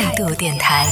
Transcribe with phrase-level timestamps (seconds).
[0.00, 0.86] 态度电台，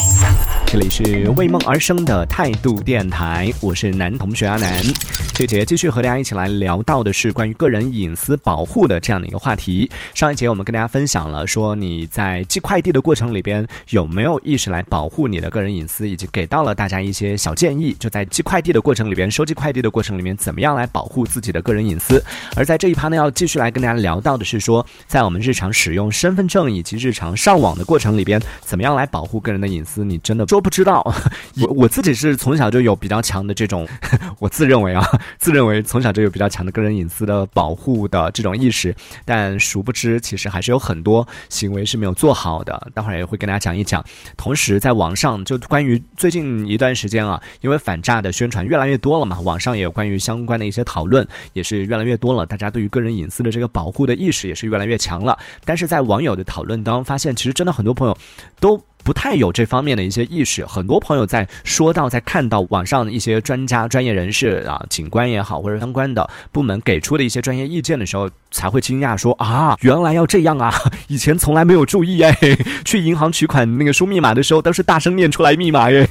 [0.66, 4.84] 这里是为梦而生的态度电台，我是男同学阿南。
[5.32, 9.90] 这节继续和大家一起来聊到的是关于个人隐私保护的这样的一个话题。
[10.12, 22.22] 上一节我们跟大家分享了说你在寄快递的过程里边有没有意识来保护你的个人隐私，以及给到了大家一些小建议，就在寄快递的过程里边、收寄快递的过程里面，怎么样来保护自己的个人隐私。
[22.54, 30.04] 而在这一趴呢，要继续来跟大家聊到的是说，在我们日常使用身份证以及日常上网的过程里边，怎么样来保护个人的隐私？
[30.04, 31.00] 你真的说不知道。
[31.62, 33.86] 我我自己是从小就有比较强的这种，
[34.40, 35.06] 我自认为啊。
[35.38, 42.90] 自认为从小就有比较强的个人隐私的保护的这种意识，但殊不知其实还是有很多行为是没有做好的。
[42.92, 44.04] 待会儿也会跟大家讲一讲。
[44.36, 52.44] 同时，在网上就关于最近一段时间啊，因为反诈的宣传越来越多了嘛，网上也有关于相关的一些讨论也是越来越多了。
[52.44, 55.38] 大家对于个人隐私的这个保护的意识也是越来越强了。
[55.64, 58.16] 但是在网友的讨论当中，发现其实真的很多朋友
[58.60, 58.82] 都。
[59.08, 70.70] 不太有这方面的一些意识，很多朋友在说到、在看到网上的一些专家、专业人士啊，警官也好，或者相关的部门给出的一些专业意见的时候，才会惊讶说啊，原来要这样啊！
[71.08, 72.36] 以前从来没有注意哎，
[72.84, 76.06] 去银行取款那个输密码的时候都是大声念出来密码耶，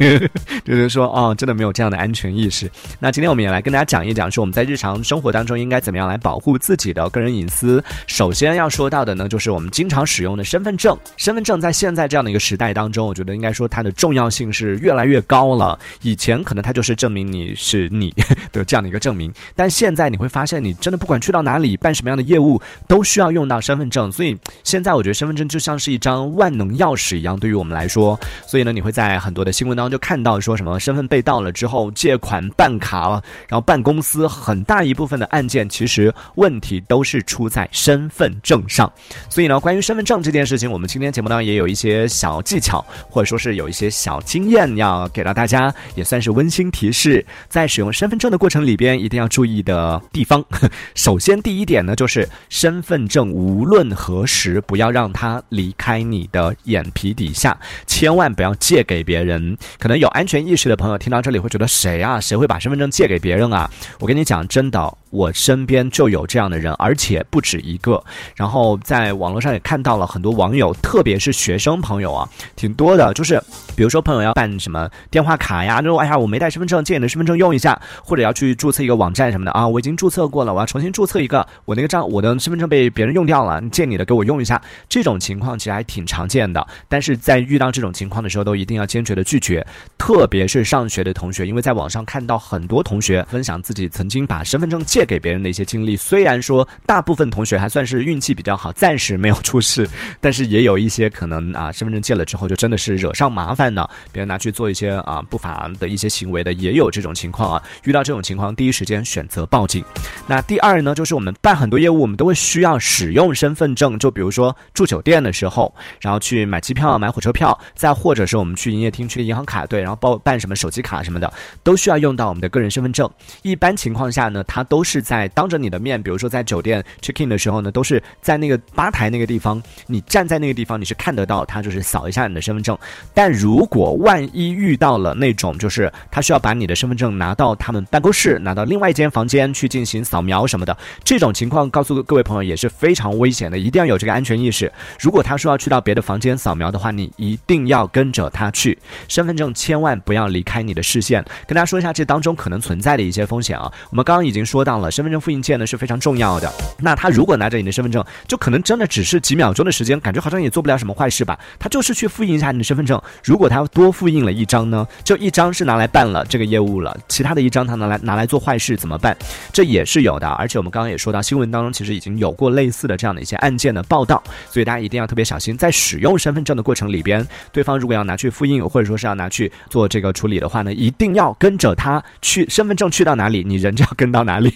[0.66, 2.68] 就是说哦，真的没有这样的安全意识。
[2.98, 7.84] 那今天我们也来跟大家讲一讲，说我们在日常生活当中应该怎么样来保护自己的个人隐私。
[8.08, 10.98] 首先要说到的呢，就是我们经常使用的身份证。
[11.16, 12.87] 身份证在现在这样的一个时代当。
[12.88, 15.78] 当中，我觉得应该说它的重要性是越来越高了。
[16.02, 18.14] 以前可能它就是证明你是你
[18.54, 24.10] 的这样的一个证明，但现在你会发现，你真的不管去到哪里办什么样的业务，都需要用到身份证。
[24.10, 28.18] 所以现在我觉得身份证就像是一张万能钥匙一样，对于我们来说。
[28.46, 38.90] 所以呢，你会在很多的新闻当中就看到说什么身份被盗了之后，借款办卡了，然后办公司很大一部分的案件，其实问题都是出在身份证上。
[39.30, 42.77] 所以呢，关于身份证这件事情，我们今天节目当中也有一些小技巧。
[43.10, 47.26] 或者说是有一些小经验要给到大家，也算是温馨提示。
[47.48, 50.44] 在使用身份证的过程里边，一定要注意的地方。
[50.96, 59.58] 首先，第一点呢，就是身份证无论何时不要让它离开你的眼皮底下，千万不要借给别人。
[59.80, 62.20] 可能有安全意识的朋友听到这里会觉得，谁啊？
[62.20, 63.70] 谁会把身份证借给别人啊？
[64.00, 64.98] 我跟你讲，真的。
[65.10, 68.04] 我身边就有这样的人，而且不止一个。
[68.36, 72.30] 然后在网络上也看到了很多网友，特别是学生朋友啊，
[72.68, 73.14] 挺多的。
[73.14, 73.42] 就是
[73.76, 84.62] 比如说朋友要办什么电话卡呀，就说哎呀我没带身份证，借你的身份证用一下，或者要去注册一个网站什么的啊，我已经注册过了，我要重新注册一个，我那个账我的身份证被别人用掉了，借你的给我用一下。
[84.88, 89.66] 这种情况其实还挺常见的，但是在遇到这种情况的时候，都一定要坚决的拒绝。
[89.98, 95.08] 特别是上学的同学，因为在网上看到很多同学分享自己曾经把身份证借。
[95.08, 99.88] 给别人的一些经历，虽然说大部分同学还算是运气比较好，暂时没有出事，
[100.20, 107.64] 但是也有一些可能啊，身份证借了之后就真的是惹上麻烦呢，别人拿去做一些啊不法的一些行为的，也有这种情况啊。
[107.86, 109.84] 遇到这种情况，第一时间选择报警。
[110.28, 123.10] 那第二呢，就是我们办很多业务，我们都会需要使用身份证，就比如说住酒店的时候，然后去买机票、买火车票，再或者是我们去营业厅去银行卡对，然后报办什么手机卡什么的，都需要用到我们的个人身份证。
[123.42, 124.98] 一般情况下呢，它都是。
[125.08, 132.78] 在当着你的面，比如说在酒店 check in 的时候呢，都是在那个吧台那个地方，你站在那个地方，你是看得到他，就是扫一下你的身份证。
[133.14, 144.72] 但如果万一遇到了那种，就是他需要把你的身份证拿到他们办公室，拿到另外一间房间去进行扫描什么的，这种情况告诉各位朋友也是非常危险的，一定要有这个安全意识。
[145.00, 148.78] 如果他说要去到别的房间扫描的话，你一定要跟着他去，
[149.08, 151.26] 身份证千万不要离开你的视线。
[151.48, 154.92] 跟大家说一下这当中可能存在的一些风险啊，我们刚刚已经说到了。
[154.92, 156.52] 身份证复印件呢是非常重要的。
[156.80, 161.38] 那他如果拿着你的身份证，就可能真的只是几秒钟的时间，感觉好像也做不了什么坏事吧？
[161.60, 163.02] 他就是去复印印一下你的身份证。
[163.24, 164.86] 如果他多复印了一张呢？
[165.04, 169.16] 就一张是拿来办了这个业务了，其他的一张他拿来拿来做坏事怎么办？
[169.54, 170.28] 这也是有的。
[170.28, 184.52] 而且我们刚刚也说到，新闻当中其实已经有过类似的这样的一些案件的报道，所以大家一定要特别小心，在使用身份证的过程里边，对方如果要拿去复印，或者说是要拿去做这个处理的话呢，一定要跟着他去，身份证去到哪里，你人就要跟到哪里。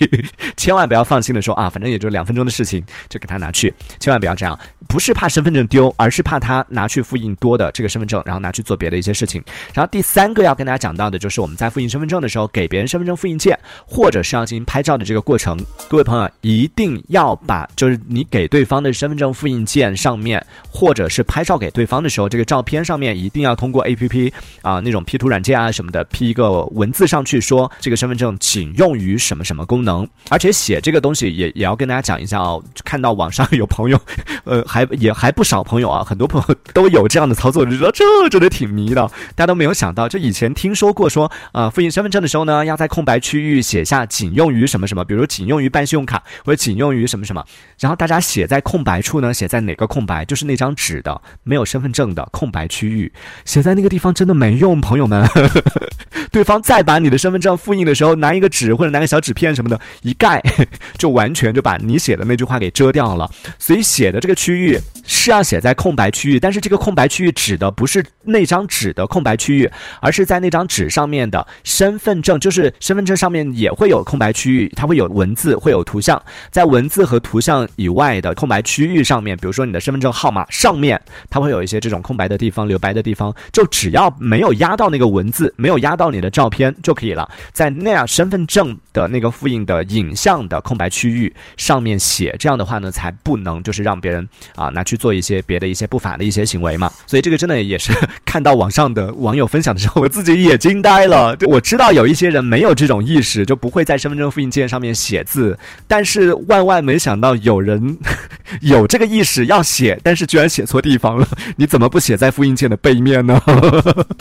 [0.58, 3.74] 千万不要放心的说啊，反正也就两分钟的事情，就给他拿去。
[4.00, 4.58] 千万不要这样，
[4.88, 9.44] 不是怕身份证丢，而是怕他拿去复印多的的这个身份证，然后拿去做别的一些事情。
[9.74, 15.58] 然后第三个要跟大家讲到的就是我们在复印身份证的时候，给别人身份证复印件，或者是要进行拍照的这个过程。
[15.88, 30.08] 各位朋友一定要把就是你给对方的身份证复印件上面，或者是拍照给对方的时候，这个照片上面一定要通过 A P P 啊那种 P 图软件啊什么的 P 一个文字上去，说这个身份证仅用于什么什么功能。
[30.30, 32.64] 而且写这个东西也也要跟大家讲一下哦。
[32.86, 34.00] 看到网上有朋友，
[34.46, 39.06] 呃，还也还不少朋友啊，很多朋友都有这样的操操作，就知道这真的挺迷的。
[39.36, 47.44] 大家都没有想到，就以前听说过说，呃，复印身份证的时候呢，要在空白区域写下仅用于什么什么，比如仅用于办信用卡或者仅用于什么什么。
[47.80, 50.24] 然后大家写在空白处呢，写在哪个空白？
[50.26, 53.12] 就是那张纸的没有身份证的空白区域，
[53.44, 55.28] 写在那个地方真的没用，朋友们。
[56.32, 60.42] 对方再把你的身份证复印的时候，拿一个纸或者拿个小纸片什么的，一盖，
[60.98, 63.30] 就完全就把你写的那句话给遮掉了。
[63.60, 69.68] 所以写的这个区域是要写在空白区域，但是这个空白区域指的不是那张纸的空白区域，
[70.00, 76.22] 而是在那张纸上面的身份证，就是身份证上面也会有空白区域，它会有文字，会有图像，
[76.52, 81.02] 在文字和图像以外的空白区域上面，比如说你的身份证号码上面，
[81.32, 96.92] 它会有一些这种空白的地方、留白的地方，就只要没有压到那个文字，没有压到你的照片就可以了，在那样身份证的那个复印的影像的空白区域上面写，这样的话呢，才不能就是让别人啊拿去做一些别的一些不法的一些行为嘛。
[97.08, 97.94] 所以这这个真的也是
[98.26, 101.34] 看到网上的网友分享的时候，我自己也惊呆了。
[101.48, 105.58] 我知道有一些人没有这种意识，就不会在身份证复印件上面写字，
[105.88, 107.98] 但是万万没想到有人
[108.60, 111.26] 有这个意识要写，但是居然写错地方了。
[111.56, 113.42] 你怎么不写在复印件的背面呢？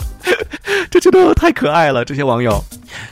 [0.89, 2.63] 这真的太可爱了，这些网友。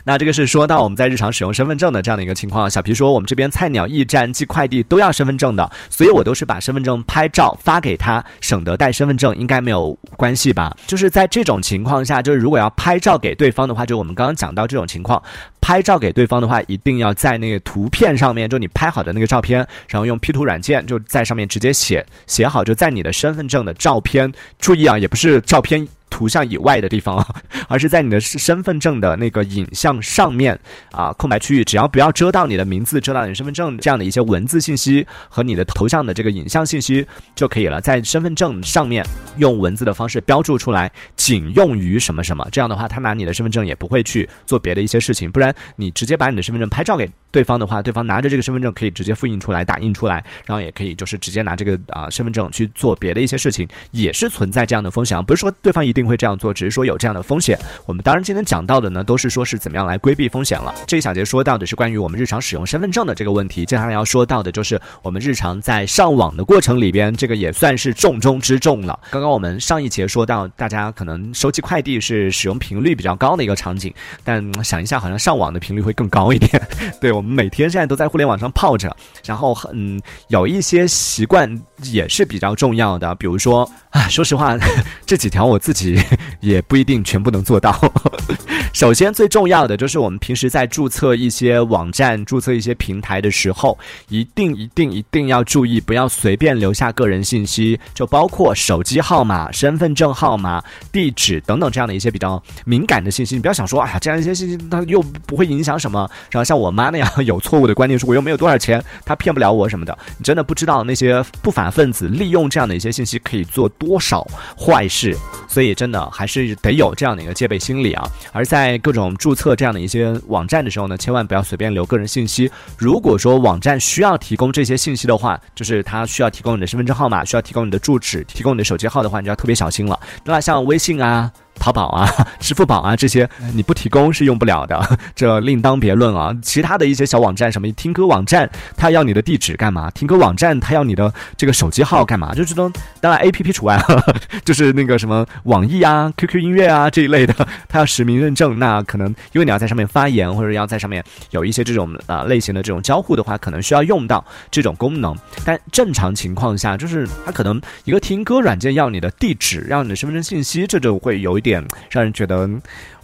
[0.04, 2.70] 那这个是说到我们在日常使用身份证的这样的一个情况。
[2.70, 10.76] 小皮说，我们这边菜鸟驿站寄快递都要身份证的，所以我都是把身份证拍照发给他，省得带身份证，应该没有关系吧？
[10.88, 15.22] 就是在这种情况下，就是如果要拍照给对方的话，就我们刚刚讲到这种情况，
[15.62, 24.32] 拍照给对方的话，一定要在那个图片上面，就你拍好的那个照片，然后用 P 图软件就在上面直接写写好，就在你的身份证的照片。
[24.60, 25.88] 注意啊，也不是照片。
[26.10, 27.26] 图像以外的地方，
[27.68, 30.60] 而是在你的身份证的那个影像上面
[30.92, 37.80] 啊，空白区域，只要不要遮到你的名字，遮到你身份证这样的一些文字信息和你的头像的这个影像信息就可以了。
[37.80, 39.06] 在身份证上面
[39.38, 45.32] 用文字的方式标注出来，仅用于什么什么，这样的话，他拿你的身份证也不会去做别的一些事情。
[45.32, 55.24] 不然，你直接把你的身份证拍照给对方的话，对方拿着这个身份证可以直接复印出来、打印出来，然后也可以就是直接拿这个啊身份证去做别的一些事情，也是存在这样的风险。
[55.24, 55.99] 不是说对方一定。
[56.02, 57.58] 定会这样做，只是说有这样的风险。
[57.86, 60.74] 我们当然今天讲到的呢，都是说是怎么样来规避风险了。
[60.88, 68.98] 这一小节说到的是关于我们日常使用身份证的这个问题，接下来要说到的就是我们日常在上网的过程里边，这个也算是重中之重了。
[69.12, 73.94] 刚刚我们上一节说到，大家可能收寄快递是使用频率比较高的一个场景，
[74.24, 76.62] 但想一下，好像上网的频率会更高一点。
[77.02, 81.50] 对我们每天现在都在互联网上泡着，然后嗯，有一些习惯
[81.84, 84.58] 也是比较重要的，比如说啊，说实话，
[85.06, 85.89] 这几条我自己
[86.42, 87.80] 也不一定全部能做到。
[88.74, 93.78] 首先，最重要的就是我们平时在注册一些网站、注册一些平台的时候，
[94.10, 103.36] 一定、一定、一定要注意，不要随便留下个人信息，就包括手机号码、身份证号码、地址等等这样的一些比较敏感的信息。
[103.36, 106.10] 你不要想说，哎呀，这样一些信息它又不会影响什么。
[106.30, 109.98] 然后像我妈那样有错误的观念，说我又没有多少钱，她骗不了我什么的。
[110.18, 114.26] 你真的不知道那些不法分子利用这样的一些信息可以做多少
[114.58, 115.18] 坏事。
[115.48, 118.06] 所以真的还是得有这样的一个戒备心理啊。
[118.34, 122.52] 而在各种注册这样的一些网站的时候呢，千万不要随便留个人信息。
[122.78, 129.98] 如果说网站需要提供这些信息的话，就是它需要提供你的身份证号码，需要提供你的住址，提供你的手机号的话，你就要特别小心了。
[130.26, 131.32] 那像微信啊。
[131.60, 132.10] 淘宝啊，
[132.40, 136.36] 支付宝啊，这些你不提供是用不了的， 这另当别论啊。
[136.42, 139.92] 其他的一些小网站，什么听歌网站，他要你的地址干嘛？
[139.92, 142.34] 听歌网站他要你的这个手机号干嘛？
[142.34, 143.80] 就这种，当然 A P P 除外，
[144.46, 147.34] 就是那个什么网易啊、Q Q 音乐啊这一类的，
[147.68, 155.16] 它要实名认证，那可能因为你要在上面发言，或者要在上面有一些这种啊类型的这种交互的话，可能需要用到这种功能。
[155.44, 161.49] 但正常情况下，就是它可能一个听歌软件要你的地址，要你的身份证信息，这就会有一点。
[161.50, 162.48] 点让人觉得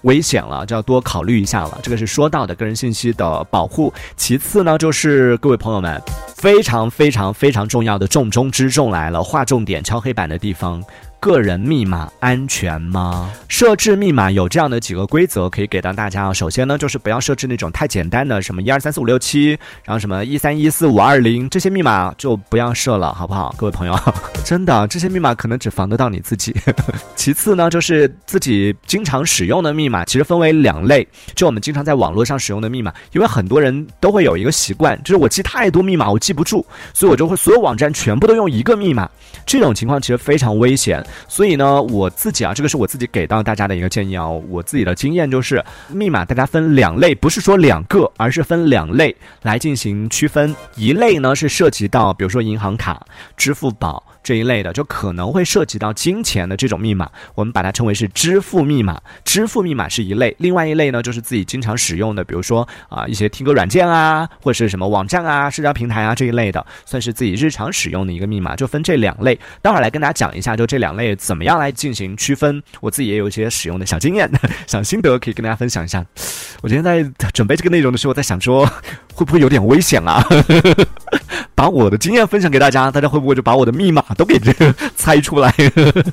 [0.01, 1.79] 危险了，就要多考虑一下了。
[1.81, 3.91] 这个是说到的个人信息的保护。
[4.15, 5.99] 其次呢，就是各位朋友们，
[6.37, 10.83] 非常非常非常重要的重中之重来了，划重点、敲黑板的地方。
[11.25, 13.31] 个人密码安全吗？
[13.47, 16.31] 设置密码有这样的几个规则可以给到大家啊。
[16.31, 23.55] 首先呢，就是不要设置那种太简单的，什么一二三四五六七，然后什么一三一四五二零这些密码就不要设了，好不好？
[23.57, 23.99] 各位朋友，
[24.45, 26.55] 真的这些密码可能只防得到你自己。
[27.15, 31.07] 其次呢，就是自己经常使用的密码，其实分为两类。
[31.33, 36.63] 就我们经常在网络上使用的密码，因为很多人都会有一个习惯，就是我记太多密码我记不住，
[36.93, 39.09] 所以我就会所有网站全部都用一个密码。
[39.43, 41.03] 这种情况其实非常危险。
[41.27, 50.55] 所以呢，我自己啊，这个是我自己给到大家的一个建议啊，我自己的经验就是，密码大家分两类，不是说两个，而是分两类来进行区分。
[50.75, 53.05] 一类呢是涉及到，比如说银行卡、
[53.35, 54.03] 支付宝。
[54.25, 58.99] 这一类的就可能会涉及到金钱的这种密码，我们把它称为是支付密码。
[59.23, 69.39] 支付密码是一类，另外一类呢就是自己经常使用的，比如说啊一些听歌软件啊，或者是什么网站啊、社交平台啊这一类的，算是自己日常使用的一个密码，就分这两类。
[69.61, 72.63] 待会儿来跟大家讲一下，就这两类怎么样来进行区分。
[72.79, 74.31] 我自己也有一些使用的小经验、
[74.65, 76.03] 小心得，可以跟大家分享一下。
[76.61, 78.65] 我今天在准备这个内容的时候，我在想说
[79.13, 80.25] 会不会有点危险啊？
[81.53, 85.53] 把我的经验分享给大家，大家会不会就把我的密码都给这个猜出来？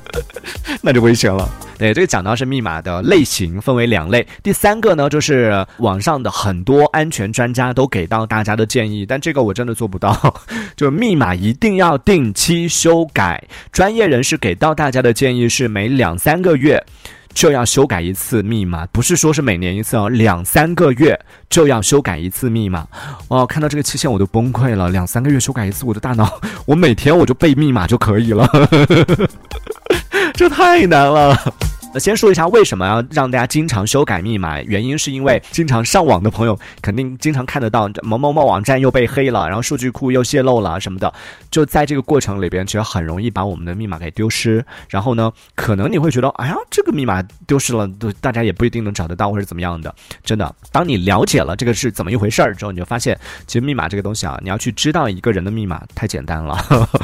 [0.83, 1.49] 那就危险了。
[1.83, 4.25] 对，这个讲到是密码的类型分为两类。
[4.41, 10.33] 第三个呢，就是网上的很多安全专家都给到大家的建议，但这个我真的做不到。
[10.77, 16.81] 就密码一定要定期修改，专业人士给到大家的建议是每两三个月。
[17.35, 22.87] 就要修改一次密码，不是说是每年一次哦，两三个月就要修改一次密码。
[23.29, 28.47] 哦，看到这个期限我都崩溃了，两三个月修改一次，我的大脑，我每天我就背密码就可以了，
[30.37, 31.35] 这太难了。
[31.95, 34.61] 那先说一下为什么要让大家经常修改密码？
[34.63, 41.13] 原因是因为经常上网的朋友肯定经常看得到某某某网站又被黑了，然后数据库又泄露了什么的。
[41.51, 44.65] 就在这个过程里边，其实很容易把我们的密码给丢失。
[44.89, 49.95] 然后呢，可能你会觉得，哎呀，这个密码丢失了，都大家也不一定能找得到或者怎么样的。
[50.25, 56.57] 真的，当你了解了这个是怎么一回事儿之后，你就发现，其实密码这个东西啊，你要去知道一个人的密码太简单了，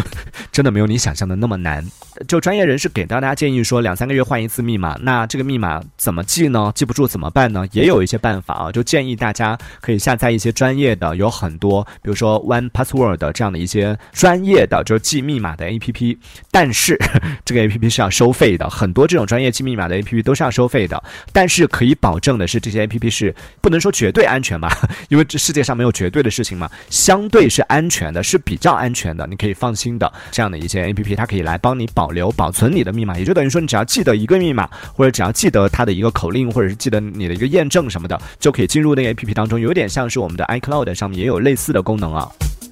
[0.50, 1.85] 真的没有你想象的那么难。
[2.26, 4.97] 就专业人士给到大家建议说，两三个月换一次密码。
[5.02, 6.73] 那这个密码怎么记呢？
[6.75, 7.66] 记不住怎么办呢？
[7.73, 16.16] 也有一些办法啊，就建议大家可以下载一些专业的，有很多，比如说 One Password 这样的一些专业的就记密码的 APP。
[16.50, 16.97] 但是
[17.44, 21.02] 这个 APP 是要收费的，很多这种专业记密码的 APP 都是要收费的。
[21.32, 24.70] 但是可以保证的是，这些 APP 是不能说绝对安全吧，
[25.11, 30.11] 因为这世界上没有绝对的事情嘛，相对是安全的，是比较安全的，你可以放心的。
[30.30, 31.88] 这样的一些 APP，它可以来帮你。
[31.94, 42.28] 保留保存你的密码，也就等于说，你只要记得一个密码，或者只要记得它的一个口令，或者是记得你的一个验证什么的，就可以进入那个 A P P 当中，有点像是我们的 iCloud 上面也有类似的功能啊。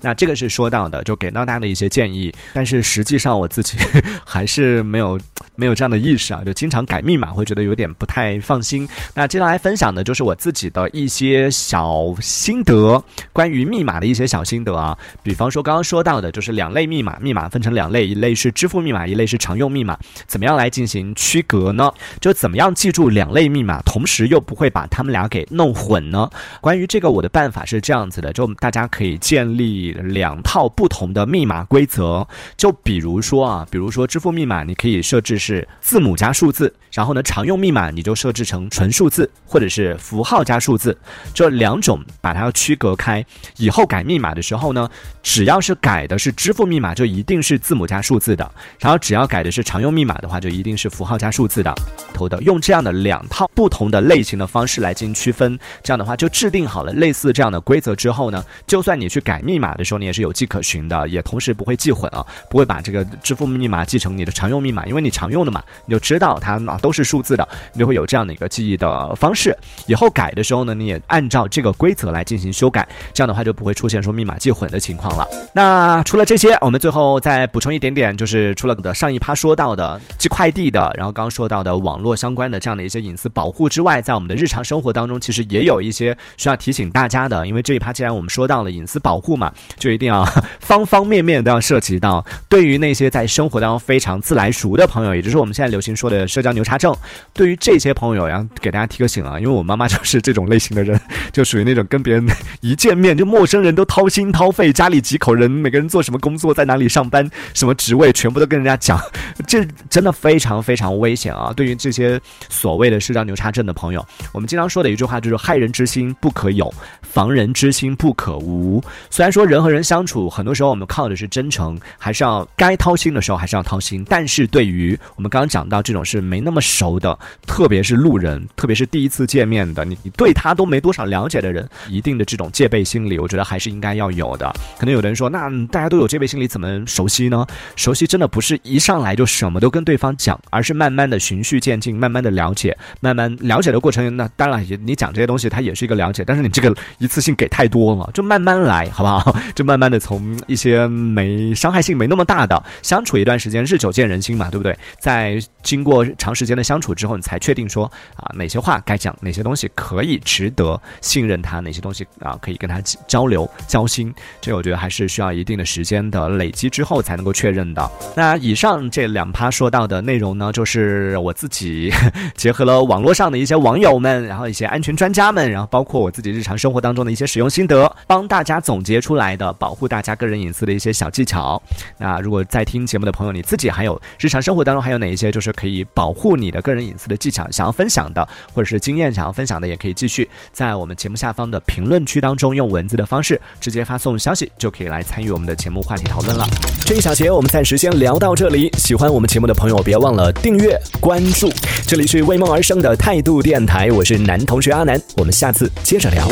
[0.06, 3.76] 那这个是说到的，就给到大家的一些建议，但是实际上我自己
[4.24, 5.18] 还是没有。
[5.58, 8.86] 没有这样的意识啊，就经常改密码，会觉得有点不太放心。
[9.14, 14.94] 那接下来分享的就是我自己的一些小心得，关于密码的一些小心得啊。
[15.22, 19.98] 比方说刚刚说到的，就是两类密码，密码分成两类，一类是支付密码，一类是常用密码。
[20.26, 21.90] 怎么样来进行区隔呢？
[22.20, 26.28] 就怎么样记住两类密码，同时又不会把他们俩给弄混呢？
[26.60, 32.26] 关于这个，我的办法是这样子的，就大家可以建立两套不同的密码规则。
[32.56, 35.36] 就比如说啊，比如说支付密码，你可以设置。
[35.38, 40.98] 是字母加数字，然后呢，常用密码你就设置成纯数字，或者是符号加数字，
[41.32, 43.24] 这两种把它要区隔开。
[43.58, 44.90] 以后改密码的时候呢，
[45.22, 48.44] 只要是改的是支付密码，就一定是字母加数字的；
[48.80, 51.72] 然后只要改的是常用密码的话，就一定是符号加数字的。
[52.12, 65.46] 头的用这样的两套不同的类型的方式来进行区分，这样的话就制定好了类似这样的规则之后呢，就算你去改密码的时候，你也是有迹可循的，也同时不会记混啊，不会把这个支付密码记成你的常用密码，因为你常用。
[65.46, 69.56] 的嘛，你就知道它啊都是数字的，你就会有这样的一个记忆的方式。
[69.86, 75.28] 以后改的时候呢，你也按照这个规则来进行修改，这样的话就不会出现说密码记混的情况了。
[75.52, 87.46] 那除了这些，我们最后再补充一点点，就是除了的上一趴说到的寄快递的，然后刚刚说到的网络相关的这样的一些隐私保护之外，在我们的日常生活当中，其实也有一些需要提醒大家的。
[87.46, 90.24] 因为这一趴既然我们说到了隐私保护嘛，就一定要
[90.60, 92.24] 方方面面都要涉及到。
[92.48, 96.94] 对于那些在生活当中非常自来熟的朋友，也就是我们现在流行说的社交牛叉症，
[97.32, 100.98] 对于这些朋友，要给大家提个醒啊，因为我妈妈就是这种类型的人，
[101.32, 102.26] 就属于那种跟别人
[102.60, 109.00] 一见面就陌生人都掏心掏肺，家里几口人，每个人做什么工作，在哪里上班，什么职位，全部都跟人家讲，
[109.46, 111.52] 这真的非常非常危险啊！
[111.54, 118.82] 对于这些所谓的社交牛叉症的朋友，我们经常说的一句话就是“害人之心不可有，防人之心不可无”。
[119.10, 125.66] 虽然说人人和人相处，很多时候我们靠的是真诚，还是要该掏心的时候还是要掏心，但是对于我们刚刚讲。
[125.68, 134.46] 到这种是没那么熟的，特别是路人，特别是第一次见面的，你你对他都没多少了解的人，一定的这种戒备心理，我觉得还是应该要有的。
[134.78, 137.44] 可能有的人说，那大家都有戒备心理，怎么熟悉呢？
[137.74, 141.96] 熟悉真的不是一上来就什么都跟对方讲，而是慢慢的循序渐进。
[141.96, 149.36] 慢慢的了解，慢慢了解的过程，那当然也你讲这些东西，它也是一个了解，但是你这个一次性给太多了，就慢慢来，好不好？
[149.54, 154.76] 就慢慢的从一些没伤害性没那么大的相处一段时间，日久见人心嘛，对不对？
[154.98, 167.90] 在经过长时间的相处之后，你才确定说啊哪些话该讲，哪些东西可以值得信任他，哪些东西啊可以跟他交流交心，这我觉得还是需要一定的时间的累积之后才能够确认的。
[168.14, 171.92] 那以上这两趴说到的内容呢，就是我自己
[172.34, 181.60] 结合了网络上的一些网友们，然后一些安全专家们，然后包括我自己日常生活当中的一些使用心得，帮大家总结出来的保护大家个人隐私的一些小技巧。
[181.98, 196.46] 那如果在听节目的朋友，你自己还有日常生活当中还有哪一些就是可以保护你的个人隐私的技巧想要分享的，或者是经验想要分享的，也可以继续在我们节目下方的评论区当中用文字的方式直接发送消息，就可以来参与我们的节目话题讨论了。
[196.84, 201.50] 这一小节我们暂时先聊到这里，喜欢我们节目的朋友别忘了订阅关注。
[201.86, 206.26] 这里是为梦而生的态度电台，我是男同学阿南，我们下次接着聊。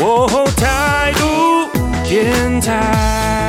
[2.07, 3.44] 天台。